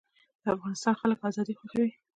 د 0.41 0.45
افغانستان 0.55 0.93
خلک 1.01 1.17
ازادي 1.29 1.53
خوښوي 1.59 1.89